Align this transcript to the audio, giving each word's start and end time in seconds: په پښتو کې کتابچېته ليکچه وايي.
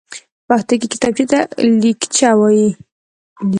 په 0.47 0.47
پښتو 0.57 0.73
کې 0.79 0.87
کتابچېته 0.93 1.39
ليکچه 1.83 2.29
وايي. 2.39 2.67